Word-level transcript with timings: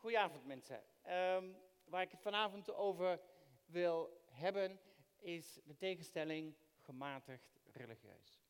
Goedenavond 0.00 0.44
mensen. 0.44 0.82
Ehm, 1.02 1.52
waar 1.84 2.02
ik 2.02 2.10
het 2.10 2.20
vanavond 2.20 2.74
over 2.74 3.20
wil 3.66 4.22
hebben 4.26 4.80
is 5.18 5.60
de 5.64 5.76
tegenstelling 5.76 6.54
gematigd 6.78 7.60
religieus. 7.72 8.40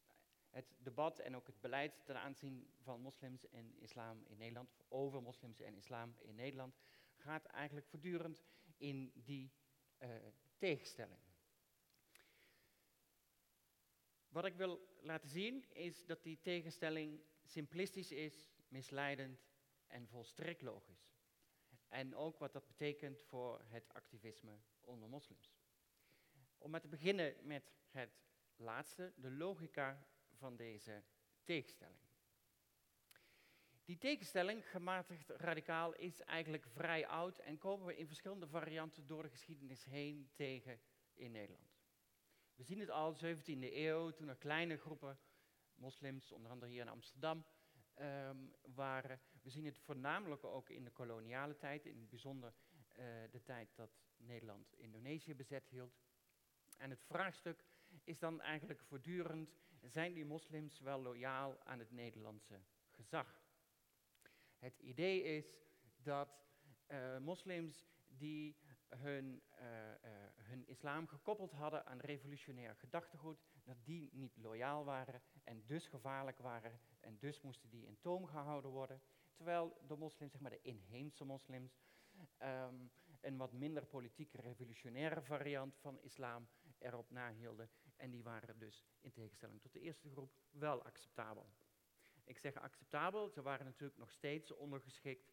Het 0.51 0.75
debat 0.79 1.19
en 1.19 1.37
ook 1.37 1.47
het 1.47 1.61
beleid 1.61 1.93
ten 2.05 2.17
aanzien 2.17 2.73
van 2.83 3.01
moslims 3.01 3.49
en 3.49 3.75
islam 3.79 4.25
in 4.27 4.37
Nederland, 4.37 4.71
over 4.89 5.23
moslims 5.23 5.61
en 5.61 5.77
islam 5.77 6.17
in 6.19 6.35
Nederland, 6.35 6.77
gaat 7.15 7.47
eigenlijk 7.47 7.87
voortdurend 7.87 8.43
in 8.77 9.13
die 9.15 9.53
uh, 9.99 10.09
tegenstelling. 10.59 11.21
Wat 14.29 14.45
ik 14.45 14.55
wil 14.55 14.81
laten 15.01 15.29
zien 15.29 15.65
is 15.73 16.07
dat 16.07 16.23
die 16.23 16.41
tegenstelling 16.41 17.21
simplistisch 17.45 18.13
is, 18.13 18.51
misleidend 18.69 19.49
en 19.87 20.09
volstrekt 20.09 20.63
logisch. 20.63 21.11
En 21.91 22.17
ook 22.17 22.39
wat 22.39 22.53
dat 22.53 22.67
betekent 22.67 23.23
voor 23.23 23.61
het 23.65 23.93
activisme 23.93 24.59
onder 24.81 25.09
moslims. 25.09 25.53
Om 26.59 26.71
maar 26.71 26.81
te 26.81 26.89
beginnen 26.89 27.35
met 27.43 27.73
het 27.91 28.11
laatste, 28.57 29.13
de 29.17 29.31
logica 29.31 30.07
van 30.35 30.57
deze 30.57 31.03
tegenstelling. 31.45 32.01
Die 33.85 33.99
tegenstelling, 33.99 34.71
gematigd 34.71 35.29
radicaal, 35.29 35.95
is 35.95 36.21
eigenlijk 36.21 36.67
vrij 36.67 37.07
oud 37.07 37.39
en 37.39 37.59
komen 37.59 37.87
we 37.87 37.97
in 37.97 38.07
verschillende 38.07 38.47
varianten 38.47 39.07
door 39.07 39.23
de 39.23 39.29
geschiedenis 39.29 39.85
heen 39.85 40.31
tegen 40.35 40.81
in 41.15 41.31
Nederland. 41.31 41.79
We 42.55 42.63
zien 42.63 42.81
het 42.81 42.91
al 42.91 43.15
17e 43.15 43.73
eeuw, 43.73 44.11
toen 44.11 44.29
er 44.29 44.37
kleine 44.37 44.77
groepen 44.77 45.19
moslims, 45.75 46.33
onder 46.33 46.51
andere 46.51 46.71
hier 46.71 46.81
in 46.81 46.89
Amsterdam, 46.89 47.45
um, 48.01 48.55
waren. 48.75 49.21
We 49.43 49.51
zien 49.51 49.65
het 49.65 49.79
voornamelijk 49.79 50.45
ook 50.45 50.71
in 50.71 50.85
de 50.85 50.91
koloniale 50.91 51.57
tijd, 51.57 51.87
in 51.87 51.99
het 51.99 52.09
bijzonder 52.09 52.55
uh, 52.91 53.05
de 53.31 53.43
tijd 53.43 53.77
dat 53.77 53.91
Nederland 54.17 54.75
Indonesië 54.77 55.35
bezet 55.35 55.69
hield. 55.69 56.01
En 56.77 56.91
het 56.91 57.03
vraagstuk 57.03 57.65
is 58.05 58.19
dan 58.19 58.41
eigenlijk 58.41 58.81
voortdurend, 58.81 59.59
zijn 59.83 60.13
die 60.13 60.25
moslims 60.25 60.81
wel 60.81 61.03
loyaal 61.03 61.65
aan 61.65 61.79
het 61.79 61.91
Nederlandse 61.91 62.61
gezag? 62.91 63.43
Het 64.59 64.79
idee 64.79 65.23
is 65.23 65.61
dat 66.03 66.29
uh, 66.89 67.19
moslims 67.19 67.87
die 68.07 68.57
hun, 68.97 69.43
uh, 69.59 69.61
uh, 69.61 70.11
hun 70.35 70.67
islam 70.67 71.09
gekoppeld 71.09 71.53
hadden 71.53 71.87
aan 71.87 71.99
revolutionair 71.99 72.77
gedachtegoed, 72.77 73.41
dat 73.65 73.77
die 73.85 74.11
niet 74.13 74.37
loyaal 74.37 74.85
waren 74.85 75.23
en 75.45 75.67
dus 75.67 75.87
gevaarlijk 75.87 76.39
waren 76.39 76.81
en 77.01 77.19
dus 77.19 77.41
moesten 77.41 77.71
die 77.71 77.87
in 77.87 77.99
toom 78.01 78.27
gehouden 78.27 78.71
worden. 78.71 79.03
Terwijl 79.35 79.77
de 79.87 79.97
moslims, 79.97 80.33
zeg 80.33 80.41
maar 80.41 80.51
de 80.51 80.61
inheemse 80.63 81.25
moslims, 81.25 81.81
um, 82.43 82.91
een 83.21 83.37
wat 83.37 83.53
minder 83.53 83.87
politieke 83.87 84.41
revolutionaire 84.41 85.23
variant 85.23 85.77
van 85.77 86.01
islam 86.01 86.49
erop 86.79 87.11
nahielden 87.11 87.71
en 87.97 88.11
die 88.11 88.23
waren 88.23 88.59
dus 88.59 88.87
in 89.01 89.13
tegenstelling 89.13 89.61
tot 89.61 89.73
de 89.73 89.81
eerste 89.81 90.11
groep 90.11 90.33
wel 90.51 90.83
acceptabel. 90.83 91.53
Ik 92.25 92.39
zeg 92.39 92.55
acceptabel, 92.55 93.29
ze 93.29 93.43
waren 93.43 93.65
natuurlijk 93.65 93.99
nog 93.99 94.11
steeds 94.11 94.53
ondergeschikt 94.53 95.33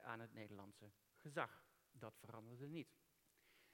aan 0.00 0.20
het 0.20 0.32
Nederlandse 0.32 0.90
gezag. 1.14 1.71
Dat 2.02 2.18
veranderde 2.18 2.68
niet. 2.68 2.96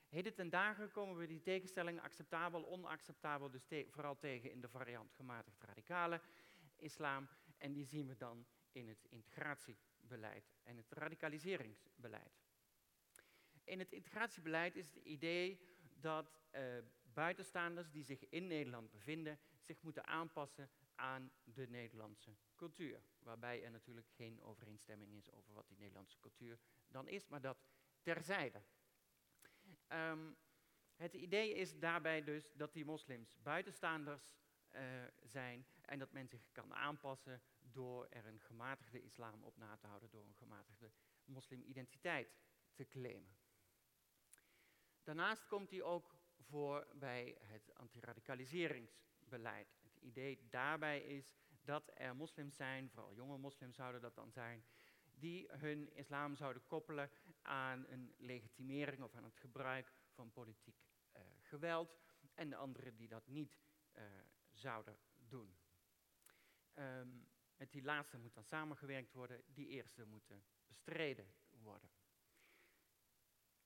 Heden 0.09 0.34
ten 0.34 0.51
dagen 0.51 0.91
komen 0.91 1.17
we 1.17 1.27
die 1.27 1.41
tegenstelling 1.41 2.01
acceptabel, 2.01 2.67
onacceptabel, 2.67 3.51
dus 3.51 3.67
vooral 3.89 4.19
tegen 4.19 4.51
in 4.51 4.61
de 4.61 4.69
variant 4.69 5.12
gematigd 5.12 5.62
radicale 5.62 6.21
islam. 6.77 7.29
En 7.59 7.73
die 7.73 7.84
zien 7.84 8.06
we 8.06 8.17
dan 8.17 8.47
in 8.73 8.89
het 8.89 9.05
integratiebeleid 9.09 10.53
en 10.62 10.77
het 10.77 10.93
radicaliseringsbeleid. 10.93 12.41
In 13.65 13.79
het 13.79 13.93
integratiebeleid 13.93 14.77
is 14.77 14.95
het 14.95 15.05
idee 15.05 15.61
dat 16.01 16.41
uh, 16.53 16.79
buitenstaanders 17.12 17.91
die 17.91 18.05
zich 18.05 18.29
in 18.29 18.47
Nederland 18.47 18.91
bevinden, 18.91 19.38
zich 19.61 19.83
moeten 19.83 20.06
aanpassen 20.06 20.71
aan 20.94 21.33
de 21.44 21.69
Nederlandse 21.69 22.37
cultuur. 22.55 23.03
Waarbij 23.19 23.65
er 23.65 23.71
natuurlijk 23.71 24.09
geen 24.11 24.43
overeenstemming 24.43 25.15
is 25.15 25.31
over 25.31 25.53
wat 25.53 25.69
die 25.69 25.78
Nederlandse 25.78 26.21
cultuur 26.21 26.59
dan 26.88 27.09
is, 27.09 27.28
maar 27.28 27.41
dat 27.41 27.67
terzijde. 28.03 28.62
Um, 29.88 30.36
het 30.97 31.14
idee 31.14 31.54
is 31.54 31.78
daarbij 31.78 32.25
dus 32.25 32.53
dat 32.53 32.72
die 32.72 32.84
moslims 32.84 33.36
buitenstaanders 33.42 34.36
uh, 34.75 34.81
zijn 35.22 35.66
en 35.82 35.98
dat 35.98 36.12
men 36.12 36.28
zich 36.28 36.53
kan 36.53 36.75
aanpassen 36.75 37.42
door 37.60 38.06
er 38.10 38.26
een 38.26 38.41
gematigde 38.41 39.03
islam 39.03 39.44
op 39.44 39.56
na 39.56 39.76
te 39.76 39.87
houden, 39.87 40.10
door 40.10 40.25
een 40.25 40.34
gematigde 40.34 40.91
moslimidentiteit 41.25 42.37
te 42.75 42.88
claimen. 42.88 43.37
Daarnaast 45.03 45.47
komt 45.47 45.70
hij 45.70 45.82
ook 45.82 46.16
voor 46.38 46.87
bij 46.94 47.37
het 47.41 47.75
antiradicaliseringsbeleid. 47.75 49.78
Het 49.82 49.97
idee 49.97 50.48
daarbij 50.50 51.00
is 51.00 51.37
dat 51.62 51.91
er 51.94 52.16
moslims 52.16 52.56
zijn, 52.56 52.91
vooral 52.91 53.14
jonge 53.14 53.38
moslims 53.38 53.76
zouden 53.76 54.00
dat 54.00 54.14
dan 54.14 54.32
zijn, 54.32 54.64
die 55.19 55.49
hun 55.51 55.95
islam 55.95 56.37
zouden 56.37 56.67
koppelen 56.67 57.11
aan 57.43 57.87
een 57.89 58.15
legitimering 58.17 59.03
of 59.03 59.15
aan 59.15 59.25
het 59.25 59.37
gebruik 59.37 59.93
van 60.11 60.33
politiek 60.33 60.77
uh, 61.17 61.23
geweld 61.41 61.99
en 62.34 62.51
de 62.51 62.56
anderen 62.56 62.97
die 62.97 63.09
dat 63.09 63.27
niet 63.27 63.61
uh, 63.93 64.03
zouden 64.53 64.99
doen. 65.17 65.56
Um, 66.75 67.29
met 67.56 67.73
die 67.73 67.83
laatste 67.83 68.19
moet 68.19 68.34
dan 68.34 68.45
samengewerkt 68.45 69.12
worden, 69.12 69.43
die 69.47 69.69
eerste 69.69 70.05
moeten 70.05 70.45
bestreden 70.67 71.35
worden. 71.50 71.91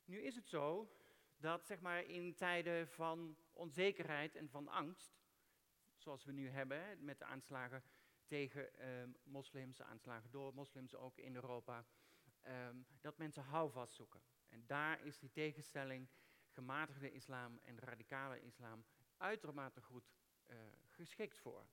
Nu 0.05 0.21
is 0.21 0.35
het 0.35 0.49
zo 0.49 0.97
dat 1.43 1.67
zeg 1.67 1.81
maar, 1.81 2.05
in 2.05 2.35
tijden 2.35 2.89
van 2.89 3.37
onzekerheid 3.53 4.37
en 4.37 4.49
van 4.49 4.69
angst, 4.69 5.21
zoals 5.97 6.25
we 6.25 6.33
nu 6.33 6.49
hebben 6.49 7.05
met 7.05 7.19
de 7.19 7.25
aanslagen 7.25 7.83
tegen 8.33 8.75
eh, 8.75 8.89
moslims, 9.25 9.83
aanslagen 9.83 10.31
door 10.31 10.55
moslims 10.55 10.95
ook 10.95 11.19
in 11.19 11.35
Europa, 11.35 11.85
eh, 12.41 12.69
dat 13.01 13.19
mensen 13.19 13.43
houvast 13.43 13.95
zoeken. 13.95 14.21
En 14.49 14.67
daar 14.67 15.05
is 15.05 15.19
die 15.19 15.31
tegenstelling 15.31 16.09
gematigde 16.49 17.13
islam 17.13 17.61
en 17.65 17.79
radicale 17.79 18.43
islam 18.43 18.85
uitermate 19.17 19.81
goed 19.81 20.13
uh, 20.51 20.57
geschikt 20.87 21.39
voor. 21.39 21.67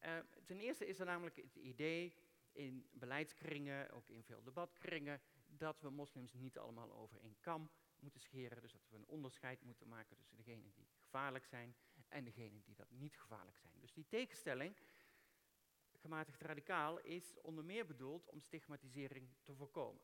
Uh, 0.00 0.18
ten 0.44 0.58
eerste 0.58 0.86
is 0.86 0.98
er 0.98 1.06
namelijk 1.06 1.36
het 1.36 1.56
idee 1.56 2.14
in 2.52 2.88
beleidskringen, 2.92 3.90
ook 3.90 4.08
in 4.08 4.24
veel 4.24 4.42
debatkringen, 4.42 5.20
dat 5.46 5.80
we 5.80 5.90
moslims 5.90 6.32
niet 6.32 6.58
allemaal 6.58 6.92
over 6.92 7.20
één 7.20 7.36
kam 7.40 7.70
moeten 7.98 8.20
scheren. 8.20 8.62
Dus 8.62 8.72
dat 8.72 8.88
we 8.88 8.96
een 8.96 9.08
onderscheid 9.08 9.62
moeten 9.62 9.88
maken 9.88 10.16
tussen 10.16 10.36
degenen 10.36 10.72
die 10.72 10.88
gevaarlijk 10.96 11.44
zijn 11.44 11.76
en 12.08 12.24
degenen 12.24 12.62
die 12.62 12.74
dat 12.74 12.90
niet 12.90 13.16
gevaarlijk 13.16 13.56
zijn. 13.58 13.80
Dus 13.80 13.92
die 13.92 14.06
tegenstelling, 14.06 14.76
gematigd 16.00 16.40
radicaal, 16.40 16.98
is 16.98 17.40
onder 17.40 17.64
meer 17.64 17.86
bedoeld 17.86 18.28
om 18.28 18.40
stigmatisering 18.40 19.28
te 19.42 19.54
voorkomen. 19.54 20.02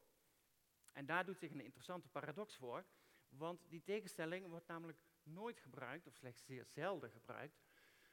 En 0.92 1.06
daar 1.06 1.24
doet 1.24 1.38
zich 1.38 1.50
een 1.50 1.64
interessante 1.64 2.08
paradox 2.08 2.56
voor, 2.56 2.84
want 3.28 3.64
die 3.68 3.82
tegenstelling 3.82 4.48
wordt 4.48 4.66
namelijk 4.66 4.98
nooit 5.22 5.60
gebruikt, 5.60 6.06
of 6.06 6.14
slechts 6.14 6.44
zeer 6.44 6.64
zelden 6.64 7.10
gebruikt, 7.10 7.62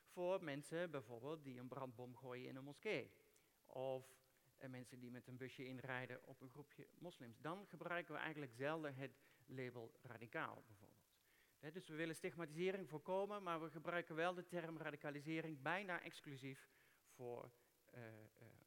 voor 0.06 0.44
mensen 0.44 0.92
bijvoorbeeld 0.92 1.44
die 1.44 1.60
een 1.60 1.68
brandbom 1.68 2.16
gooien 2.16 2.48
in 2.48 2.56
een 2.56 2.64
moskee. 2.64 3.12
Of 3.66 4.24
en 4.58 4.72
mensen 4.72 5.00
die 5.00 5.12
met 5.12 5.28
een 5.28 5.38
busje 5.38 5.66
inrijden 5.66 6.24
op 6.24 6.42
een 6.42 6.50
groepje 6.50 6.88
moslims. 7.00 7.40
Dan 7.40 7.68
gebruiken 7.68 8.14
we 8.14 8.20
eigenlijk 8.20 8.54
zelden 8.54 8.96
het 8.96 9.12
label 9.46 10.00
radicaal 10.02 10.64
bijvoorbeeld. 10.68 11.74
dus 11.74 11.88
we 11.88 11.96
willen 11.96 12.16
stigmatisering 12.16 12.90
voorkomen, 12.90 13.44
maar 13.44 13.62
we 13.62 13.70
gebruiken 13.70 14.16
wel 14.16 14.34
de 14.34 14.46
term 14.46 14.78
radicalisering 14.78 15.62
bijna 15.62 16.02
exclusief 16.02 16.70
voor, 17.10 17.52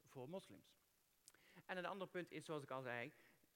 voor 0.06 0.28
moslims. 0.28 0.76
En 1.64 1.76
een 1.76 1.86
ander 1.86 2.08
punt 2.08 2.32
is, 2.32 2.44
zoals 2.44 2.62
ik 2.62 2.70
al 2.70 2.82
zei, 2.82 3.12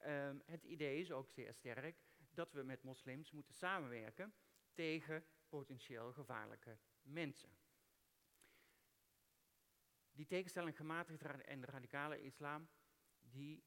uh, 0.07 0.31
het 0.45 0.65
idee 0.65 1.01
is 1.01 1.13
ook 1.13 1.31
zeer 1.31 1.55
sterk 1.55 2.03
dat 2.31 2.53
we 2.53 2.63
met 2.63 2.83
moslims 2.83 3.31
moeten 3.31 3.55
samenwerken 3.55 4.34
tegen 4.72 5.25
potentieel 5.49 6.13
gevaarlijke 6.13 6.78
mensen. 7.03 7.51
Die 10.13 10.27
tegenstelling 10.27 10.77
gematigd 10.77 11.22
en 11.22 11.65
radicale 11.65 12.23
islam, 12.23 12.69
die, 13.21 13.65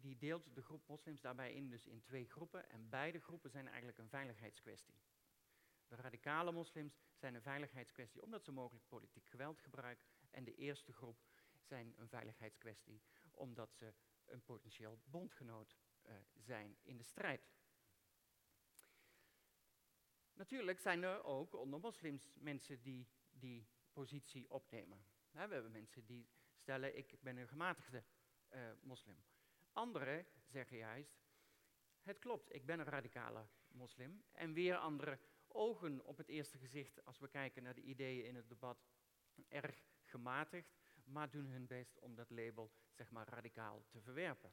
die, 0.00 0.16
deelt 0.16 0.54
de 0.54 0.62
groep 0.62 0.86
moslims 0.86 1.20
daarbij 1.20 1.52
in 1.52 1.70
dus 1.70 1.86
in 1.86 2.02
twee 2.02 2.28
groepen. 2.28 2.70
En 2.70 2.88
beide 2.88 3.20
groepen 3.20 3.50
zijn 3.50 3.68
eigenlijk 3.68 3.98
een 3.98 4.08
veiligheidskwestie. 4.08 4.94
De 5.88 5.96
radicale 5.96 6.52
moslims 6.52 6.98
zijn 7.14 7.34
een 7.34 7.42
veiligheidskwestie 7.42 8.22
omdat 8.22 8.44
ze 8.44 8.52
mogelijk 8.52 8.86
politiek 8.88 9.26
geweld 9.26 9.60
gebruiken. 9.60 10.06
En 10.30 10.44
de 10.44 10.54
eerste 10.54 10.92
groep 10.92 11.25
zijn 11.66 11.94
een 11.96 12.08
veiligheidskwestie 12.08 13.02
omdat 13.30 13.74
ze 13.74 13.94
een 14.24 14.42
potentieel 14.42 14.98
bondgenoot 15.04 15.76
uh, 16.02 16.12
zijn 16.34 16.76
in 16.82 16.96
de 16.96 17.02
strijd. 17.02 17.50
Natuurlijk 20.32 20.80
zijn 20.80 21.02
er 21.02 21.24
ook 21.24 21.54
onder 21.54 21.80
moslims 21.80 22.32
mensen 22.34 22.82
die 22.82 23.08
die 23.30 23.68
positie 23.92 24.50
opnemen. 24.50 25.04
We 25.30 25.38
hebben 25.38 25.70
mensen 25.70 26.06
die 26.06 26.28
stellen, 26.54 26.96
ik 26.96 27.16
ben 27.20 27.36
een 27.36 27.48
gematigde 27.48 28.04
uh, 28.50 28.70
moslim. 28.80 29.24
Anderen 29.72 30.26
zeggen 30.46 30.76
juist, 30.76 31.24
het 32.02 32.18
klopt, 32.18 32.54
ik 32.54 32.66
ben 32.66 32.78
een 32.78 32.86
radicale 32.86 33.46
moslim. 33.68 34.24
En 34.32 34.52
weer 34.52 34.76
andere 34.76 35.18
ogen 35.46 36.04
op 36.04 36.16
het 36.16 36.28
eerste 36.28 36.58
gezicht, 36.58 37.04
als 37.04 37.18
we 37.18 37.28
kijken 37.28 37.62
naar 37.62 37.74
de 37.74 37.82
ideeën 37.82 38.24
in 38.24 38.34
het 38.34 38.48
debat, 38.48 38.86
erg 39.48 39.84
gematigd, 40.02 40.76
maar 41.06 41.30
doen 41.30 41.46
hun 41.46 41.66
best 41.66 41.98
om 41.98 42.14
dat 42.14 42.30
label, 42.30 42.72
zeg 42.90 43.10
maar, 43.10 43.28
radicaal 43.28 43.84
te 43.88 44.00
verwerpen. 44.00 44.52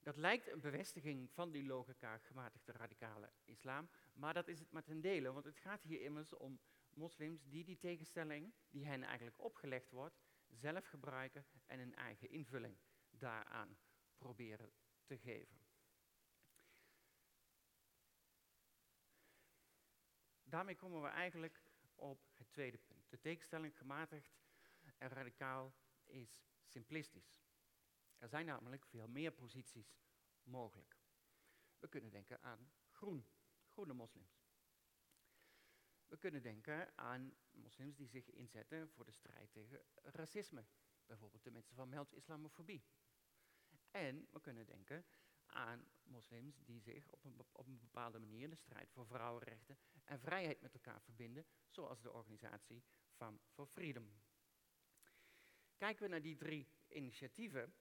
Dat 0.00 0.16
lijkt 0.16 0.48
een 0.48 0.60
bevestiging 0.60 1.30
van 1.32 1.50
die 1.50 1.66
logica 1.66 2.18
gematigde 2.18 2.72
radicale 2.72 3.32
islam, 3.44 3.90
maar 4.12 4.34
dat 4.34 4.48
is 4.48 4.58
het 4.58 4.70
maar 4.70 4.82
ten 4.82 5.00
dele, 5.00 5.32
want 5.32 5.44
het 5.44 5.58
gaat 5.58 5.82
hier 5.82 6.00
immers 6.00 6.32
om 6.32 6.60
moslims 6.90 7.44
die 7.44 7.64
die 7.64 7.78
tegenstelling, 7.78 8.54
die 8.70 8.86
hen 8.86 9.02
eigenlijk 9.02 9.42
opgelegd 9.42 9.90
wordt, 9.90 10.20
zelf 10.48 10.86
gebruiken 10.86 11.46
en 11.66 11.78
een 11.78 11.94
eigen 11.94 12.30
invulling 12.30 12.78
daaraan 13.10 13.78
proberen 14.18 14.72
te 15.04 15.18
geven. 15.18 15.64
Daarmee 20.42 20.76
komen 20.76 21.02
we 21.02 21.08
eigenlijk 21.08 21.62
op 21.94 22.20
het 22.34 22.50
tweede 22.50 22.78
punt. 22.78 23.10
De 23.10 23.20
tegenstelling 23.20 23.76
gematigd 23.78 24.45
en 24.98 25.08
radicaal 25.08 25.74
is 26.04 26.44
simplistisch. 26.64 27.38
Er 28.18 28.28
zijn 28.28 28.46
namelijk 28.46 28.86
veel 28.86 29.08
meer 29.08 29.32
posities 29.32 29.98
mogelijk. 30.42 30.98
We 31.78 31.88
kunnen 31.88 32.10
denken 32.10 32.42
aan 32.42 32.72
groen, 32.88 33.26
groene 33.66 33.92
moslims. 33.92 34.44
We 36.06 36.16
kunnen 36.18 36.42
denken 36.42 36.98
aan 36.98 37.36
moslims 37.50 37.96
die 37.96 38.08
zich 38.08 38.30
inzetten 38.30 38.90
voor 38.90 39.04
de 39.04 39.12
strijd 39.12 39.52
tegen 39.52 39.84
racisme. 40.02 40.66
Bijvoorbeeld 41.06 41.44
de 41.44 41.50
mensen 41.50 41.74
van 41.74 41.88
Meld 41.88 42.12
Islamofobie. 42.12 42.84
En 43.90 44.28
we 44.30 44.40
kunnen 44.40 44.66
denken 44.66 45.04
aan 45.46 45.88
moslims 46.02 46.64
die 46.64 46.80
zich 46.80 47.10
op 47.10 47.24
een, 47.24 47.40
op 47.52 47.66
een 47.66 47.78
bepaalde 47.78 48.18
manier 48.18 48.50
de 48.50 48.56
strijd 48.56 48.90
voor 48.90 49.06
vrouwenrechten 49.06 49.78
en 50.04 50.20
vrijheid 50.20 50.60
met 50.60 50.74
elkaar 50.74 51.02
verbinden, 51.02 51.46
zoals 51.68 52.00
de 52.00 52.12
organisatie 52.12 52.84
Fam 53.10 53.40
for 53.48 53.66
Freedom. 53.66 54.25
Kijken 55.76 56.02
we 56.02 56.08
naar 56.08 56.22
die 56.22 56.36
drie 56.36 56.68
initiatieven, 56.88 57.74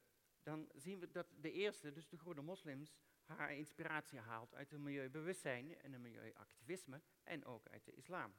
dan 0.44 0.70
zien 0.74 1.00
we 1.00 1.12
dat 1.12 1.28
de 1.36 1.52
eerste, 1.52 1.92
dus 1.92 2.08
de 2.08 2.18
groene 2.18 2.42
moslims, 2.42 2.96
haar 3.24 3.54
inspiratie 3.54 4.20
haalt 4.20 4.56
uit 4.56 4.72
een 4.72 4.84
milieubewustzijn 4.84 5.78
en 5.78 5.94
een 5.94 6.02
milieuactivisme 6.02 7.02
en 7.24 7.46
ook 7.46 7.68
uit 7.68 7.86
de 7.86 7.92
islam. 7.92 8.36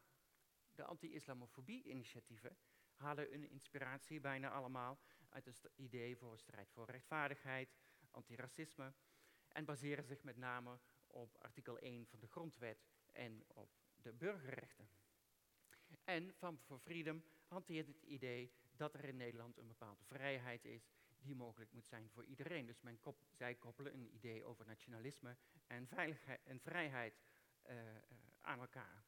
De 0.74 0.84
anti-islamofobie-initiatieven 0.84 2.56
halen 2.94 3.30
hun 3.30 3.50
inspiratie 3.50 4.20
bijna 4.20 4.50
allemaal 4.50 4.98
uit 5.28 5.44
het 5.44 5.70
idee 5.74 6.16
voor 6.16 6.38
strijd 6.38 6.70
voor 6.70 6.90
rechtvaardigheid, 6.90 7.76
antiracisme 8.10 8.94
en 9.48 9.64
baseren 9.64 10.04
zich 10.04 10.22
met 10.22 10.36
name 10.36 10.78
op 11.06 11.36
artikel 11.38 11.78
1 11.78 12.06
van 12.06 12.20
de 12.20 12.26
grondwet 12.26 12.86
en 13.12 13.44
op 13.48 13.70
de 13.96 14.12
burgerrechten. 14.12 14.88
En 16.06 16.34
Van 16.34 16.58
for 16.58 16.78
Freedom 16.78 17.22
hanteert 17.46 17.86
het 17.86 18.02
idee 18.02 18.52
dat 18.76 18.94
er 18.94 19.04
in 19.04 19.16
Nederland 19.16 19.58
een 19.58 19.66
bepaalde 19.66 20.04
vrijheid 20.04 20.64
is 20.64 20.90
die 21.18 21.34
mogelijk 21.34 21.72
moet 21.72 21.86
zijn 21.86 22.10
voor 22.10 22.24
iedereen. 22.24 22.66
Dus 22.66 22.80
men 22.80 23.00
kop, 23.00 23.24
zij 23.30 23.54
koppelen 23.54 23.92
een 23.94 24.14
idee 24.14 24.44
over 24.44 24.66
nationalisme 24.66 25.36
en, 25.66 25.86
veiligheid, 25.86 26.40
en 26.44 26.60
vrijheid 26.60 27.20
uh, 27.66 27.76
uh, 27.76 27.92
aan 28.40 28.60
elkaar. 28.60 29.04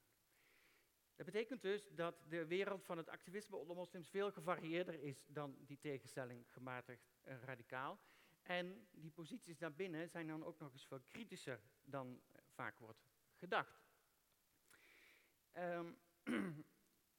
Dat 1.17 1.27
betekent 1.27 1.63
dus 1.63 1.89
dat 1.91 2.23
de 2.29 2.47
wereld 2.47 2.85
van 2.85 2.97
het 2.97 3.09
activisme 3.09 3.57
onder 3.57 3.77
moslims 3.77 4.11
veel 4.11 4.33
gevarieerder 4.33 5.03
is 5.03 5.27
dan 5.27 5.57
die 5.61 5.79
tegenstelling 5.79 6.53
gematigd 6.53 7.11
en 7.23 7.41
radicaal. 7.41 8.01
En 8.43 8.89
die 8.91 9.11
posities 9.11 9.59
daarbinnen 9.59 10.09
zijn 10.09 10.27
dan 10.27 10.45
ook 10.45 10.59
nog 10.59 10.73
eens 10.73 10.87
veel 10.87 11.01
kritischer 11.01 11.61
dan 11.85 12.21
vaak 12.47 12.79
wordt 12.79 13.09
gedacht. 13.35 13.87
Um, 15.57 15.99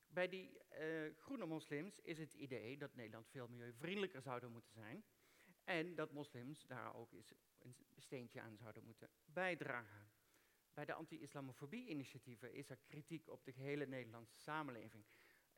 bij 0.09 0.29
die 0.29 0.57
uh, 0.79 1.15
groene 1.17 1.45
moslims 1.45 1.99
is 1.99 2.17
het 2.17 2.33
idee 2.33 2.77
dat 2.77 2.95
Nederland 2.95 3.29
veel 3.29 3.47
milieuvriendelijker 3.47 4.21
zouden 4.21 4.51
moeten 4.51 4.73
zijn. 4.73 5.03
En 5.63 5.95
dat 5.95 6.11
moslims 6.11 6.65
daar 6.65 6.95
ook 6.95 7.11
eens 7.13 7.33
een 7.59 7.75
steentje 7.97 8.41
aan 8.41 8.57
zouden 8.57 8.83
moeten 8.83 9.09
bijdragen. 9.25 10.11
Bij 10.73 10.85
de 10.85 10.93
anti-islamofobie-initiatieven 10.93 12.53
is 12.53 12.69
er 12.69 12.79
kritiek 12.85 13.27
op 13.29 13.43
de 13.43 13.51
gehele 13.51 13.85
Nederlandse 13.85 14.39
samenleving. 14.39 15.05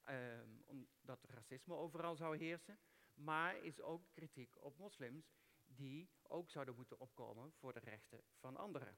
Um, 0.10 0.64
omdat 0.66 1.24
racisme 1.24 1.76
overal 1.76 2.16
zou 2.16 2.38
heersen. 2.38 2.80
Maar 3.14 3.64
is 3.64 3.82
ook 3.82 4.12
kritiek 4.12 4.64
op 4.64 4.78
moslims 4.78 5.34
die 5.66 6.10
ook 6.24 6.50
zouden 6.50 6.76
moeten 6.76 7.00
opkomen 7.00 7.54
voor 7.54 7.74
de 7.74 7.80
rechten 7.80 8.24
van 8.40 8.58
anderen. 8.58 8.98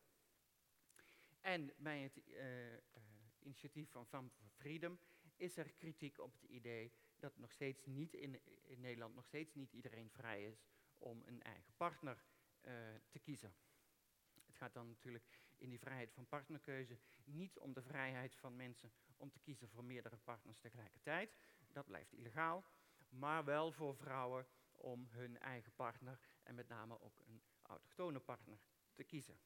En 1.42 1.74
bij 1.78 2.02
het 2.02 2.18
uh, 2.18 2.74
uh, 2.74 2.80
initiatief 3.40 3.90
van 3.90 4.08
Fam 4.08 4.30
for 4.30 4.50
Freedom 4.50 5.00
is 5.36 5.58
er 5.58 5.72
kritiek 5.72 6.20
op 6.20 6.34
het 6.34 6.44
idee 6.44 6.92
dat 7.20 7.38
nog 7.38 7.52
steeds 7.52 7.86
niet 7.86 8.14
in, 8.14 8.40
in 8.62 8.80
Nederland 8.80 9.16
nog 9.16 9.26
steeds 9.26 9.54
niet 9.54 9.72
iedereen 9.72 10.10
vrij 10.10 10.46
is 10.46 10.66
om 10.98 11.24
een 11.26 11.42
eigen 11.42 11.74
partner 11.78 12.24
uh, 12.62 12.74
te 13.10 13.20
kiezen. 13.20 13.56
Het 14.46 14.56
gaat 14.56 14.74
dan 14.74 14.88
natuurlijk 14.88 15.42
in 15.58 15.70
die 15.70 15.80
vrijheid 15.80 16.12
van 16.14 16.28
partnerkeuze 16.28 17.00
niet 17.24 17.60
om 17.60 17.74
de 17.74 17.82
vrijheid 17.82 18.36
van 18.36 18.56
mensen 18.56 18.92
om 19.18 19.32
te 19.32 19.40
kiezen 19.40 19.70
voor 19.70 19.84
meerdere 19.84 20.18
partners 20.18 20.60
tegelijkertijd. 20.60 21.36
Dat 21.68 21.86
blijft 21.86 22.14
illegaal. 22.14 22.66
Maar 23.10 23.46
wel 23.46 23.72
voor 23.72 23.96
vrouwen 23.96 24.48
om 24.72 25.08
hun 25.10 25.40
eigen 25.40 25.74
partner 25.74 26.20
en 26.44 26.56
met 26.56 26.68
name 26.68 27.02
ook 27.02 27.20
een 27.20 27.42
autochtone 27.62 28.20
partner 28.20 28.60
te 28.94 29.04
kiezen. 29.04 29.40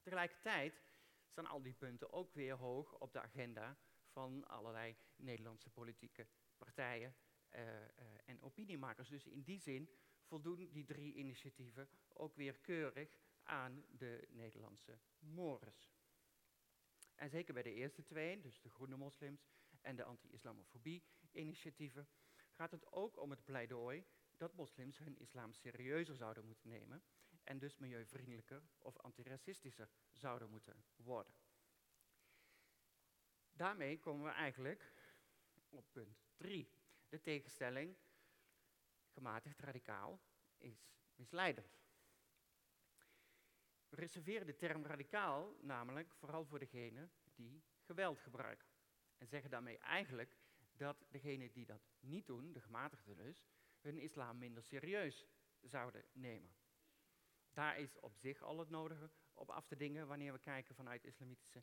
Tegelijkertijd 0.00 0.82
staan 1.26 1.46
al 1.46 1.62
die 1.62 1.74
punten 1.74 2.12
ook 2.12 2.34
weer 2.34 2.54
hoog 2.54 2.98
op 2.98 3.12
de 3.12 3.20
agenda 3.20 3.78
van 4.16 4.46
allerlei 4.46 4.96
Nederlandse 5.16 5.70
politieke 5.70 6.26
partijen 6.56 7.14
uh, 7.54 7.60
uh, 7.60 7.78
en 8.24 8.42
opiniemakers. 8.42 9.08
Dus 9.08 9.26
in 9.26 9.42
die 9.42 9.60
zin 9.60 9.90
voldoen 10.22 10.68
die 10.72 10.84
drie 10.84 11.14
initiatieven 11.14 11.88
ook 12.08 12.34
weer 12.34 12.58
keurig 12.58 13.18
aan 13.42 13.84
de 13.90 14.26
Nederlandse 14.30 14.98
mores. 15.18 15.94
En 17.14 17.30
zeker 17.30 17.54
bij 17.54 17.62
de 17.62 17.74
eerste 17.74 18.02
twee, 18.02 18.40
dus 18.40 18.60
de 18.60 18.70
groene 18.70 18.96
moslims 18.96 19.48
en 19.80 19.96
de 19.96 20.04
anti-islamofobie-initiatieven, 20.04 22.08
gaat 22.50 22.70
het 22.70 22.92
ook 22.92 23.20
om 23.20 23.30
het 23.30 23.44
pleidooi 23.44 24.04
dat 24.36 24.54
moslims 24.54 24.98
hun 24.98 25.18
islam 25.18 25.52
serieuzer 25.52 26.16
zouden 26.16 26.44
moeten 26.44 26.68
nemen 26.68 27.02
en 27.44 27.58
dus 27.58 27.76
milieuvriendelijker 27.76 28.62
of 28.78 28.98
antiracistischer 28.98 29.90
zouden 30.12 30.50
moeten 30.50 30.84
worden. 30.96 31.34
Daarmee 33.56 33.98
komen 33.98 34.24
we 34.24 34.30
eigenlijk 34.30 34.92
op 35.68 35.92
punt 35.92 36.18
3. 36.36 36.70
De 37.08 37.20
tegenstelling 37.20 37.96
gematigd 39.08 39.60
radicaal 39.60 40.20
is 40.56 40.88
misleidend. 41.14 41.78
We 43.88 43.96
reserveren 43.96 44.46
de 44.46 44.56
term 44.56 44.84
radicaal 44.84 45.56
namelijk 45.60 46.14
vooral 46.14 46.44
voor 46.44 46.58
degenen 46.58 47.12
die 47.34 47.64
geweld 47.80 48.20
gebruiken. 48.20 48.68
En 49.18 49.26
zeggen 49.26 49.50
daarmee 49.50 49.78
eigenlijk 49.78 50.36
dat 50.72 51.06
degenen 51.08 51.52
die 51.52 51.66
dat 51.66 51.82
niet 52.00 52.26
doen, 52.26 52.52
de 52.52 52.60
gematigden 52.60 53.16
dus, 53.16 53.46
hun 53.80 53.98
islam 53.98 54.38
minder 54.38 54.62
serieus 54.62 55.26
zouden 55.60 56.04
nemen. 56.12 56.56
Daar 57.52 57.78
is 57.78 58.00
op 58.00 58.16
zich 58.16 58.42
al 58.42 58.58
het 58.58 58.70
nodige 58.70 59.10
op 59.34 59.50
af 59.50 59.66
te 59.66 59.76
dingen 59.76 60.06
wanneer 60.06 60.32
we 60.32 60.38
kijken 60.38 60.74
vanuit 60.74 61.04
islamitische 61.04 61.62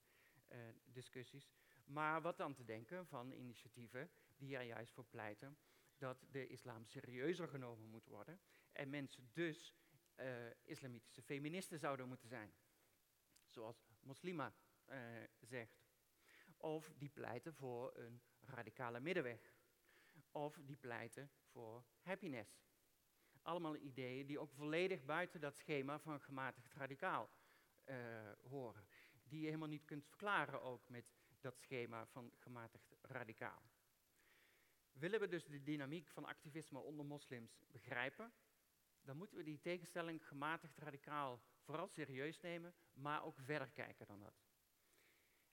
uh, 0.50 0.60
discussies. 0.84 1.52
Maar 1.84 2.22
wat 2.22 2.38
dan 2.38 2.54
te 2.54 2.63
denken 2.63 3.08
van 3.08 3.32
initiatieven 3.32 4.12
die 4.38 4.56
er 4.56 4.63
juist 4.63 4.94
voor 4.94 5.06
pleiten 5.06 5.58
dat 5.98 6.25
de 6.32 6.48
islam 6.48 6.86
serieuzer 6.86 7.48
genomen 7.48 7.90
moet 7.90 8.06
worden 8.06 8.40
en 8.72 8.90
mensen 8.90 9.30
dus 9.34 9.75
uh, 10.16 10.25
islamitische 10.63 11.22
feministen 11.22 11.80
zouden 11.80 12.08
moeten 12.08 12.28
zijn. 12.28 12.54
Zoals 13.48 13.86
Moslima 14.00 14.54
uh, 14.90 14.98
zegt. 15.40 15.82
Of 16.58 16.94
die 16.98 17.10
pleiten 17.10 17.54
voor 17.54 17.98
een 17.98 18.22
radicale 18.40 19.00
middenweg. 19.00 19.54
Of 20.32 20.60
die 20.66 20.75
pleiten 20.75 21.32
voor 21.46 21.86
happiness. 22.02 22.62
Allemaal 23.42 23.75
ideeën 23.75 24.28
die 24.28 24.40
ook 24.40 24.52
volledig 24.54 25.04
buiten 25.04 25.42
dat 25.42 25.58
schema 25.58 26.00
van 26.00 26.22
gematigd 26.22 26.74
radicaal 26.74 27.30
uh, 27.86 28.32
horen. 28.42 28.88
Die 29.24 29.40
je 29.40 29.46
helemaal 29.46 29.68
niet 29.68 29.86
kunt 29.86 30.06
verklaren 30.06 30.62
ook 30.62 30.90
met 30.90 31.06
dat 31.44 31.60
schema 31.60 32.06
van 32.06 32.32
gematigd 32.36 32.96
radicaal. 33.02 33.64
Willen 34.92 35.20
we 35.20 35.28
dus 35.28 35.46
de 35.46 35.64
dynamiek 35.64 36.10
van 36.10 36.26
activisme 36.26 36.80
onder 36.80 37.06
moslims 37.06 37.64
begrijpen, 37.72 38.34
dan 39.02 39.18
moeten 39.18 39.38
we 39.38 39.44
die 39.44 39.60
tegenstelling 39.60 40.28
gematigd 40.28 40.78
radicaal 40.78 41.42
vooral 41.60 41.88
serieus 41.88 42.40
nemen, 42.40 42.74
maar 42.94 43.24
ook 43.24 43.40
verder 43.40 43.72
kijken 43.72 44.08
dan 44.08 44.20
dat. 44.20 44.42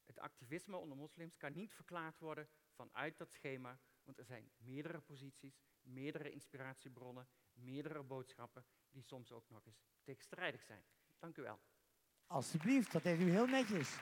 Het 0.04 0.18
activisme 0.18 0.76
onder 0.76 0.96
moslims 0.96 1.36
kan 1.36 1.52
niet 1.52 1.72
verklaard 1.72 2.18
worden 2.18 2.48
vanuit 2.70 3.18
dat 3.18 3.32
schema, 3.32 3.80
want 4.02 4.18
er 4.18 4.24
zijn 4.24 4.50
meerdere 4.56 5.00
posities, 5.00 5.60
meerdere 5.82 6.30
inspiratiebronnen, 6.30 7.28
meerdere 7.52 8.02
boodschappen 8.02 8.64
die 8.90 9.02
soms 9.02 9.32
ook 9.32 9.48
nog 9.48 9.66
eens 9.66 9.84
tegenstrijdig 10.02 10.62
zijn. 10.62 10.84
Dank 11.18 11.36
u 11.36 11.42
wel. 11.42 11.60
Alsjeblieft, 12.26 12.92
dat 12.92 13.02
deed 13.02 13.20
u 13.20 13.30
heel 13.30 13.46
netjes. 13.46 13.98